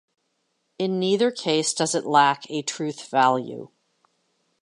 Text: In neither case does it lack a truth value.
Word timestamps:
In 0.79 0.97
neither 0.97 1.29
case 1.29 1.75
does 1.75 1.93
it 1.93 2.07
lack 2.07 2.49
a 2.49 2.63
truth 2.63 3.07
value. 3.11 3.69